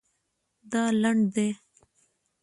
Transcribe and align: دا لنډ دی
دا 0.71 0.83
لنډ 1.01 1.21
دی 1.35 1.49